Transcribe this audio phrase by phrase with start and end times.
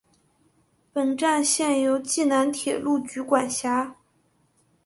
[0.91, 3.97] 本站现由济南铁路局管辖。